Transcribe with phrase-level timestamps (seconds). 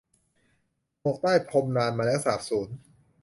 [1.01, 2.69] หมกใต้พรมนานมาแล้วสาบสูญ